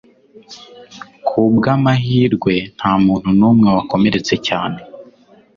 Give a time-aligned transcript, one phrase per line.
[1.25, 4.79] Ku bw'amahirwe nta muntu numwe wakomeretse cyane